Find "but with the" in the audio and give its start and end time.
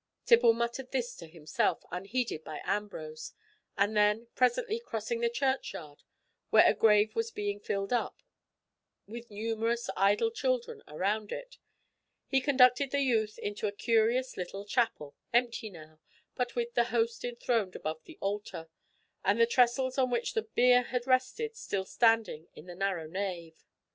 16.33-16.85